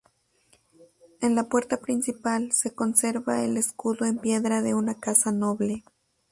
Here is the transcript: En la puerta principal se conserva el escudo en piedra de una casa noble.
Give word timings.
En 1.21 1.35
la 1.35 1.43
puerta 1.47 1.77
principal 1.79 2.51
se 2.53 2.73
conserva 2.73 3.43
el 3.45 3.55
escudo 3.55 4.05
en 4.05 4.17
piedra 4.17 4.63
de 4.63 4.73
una 4.73 4.95
casa 4.99 5.31
noble. 5.31 5.83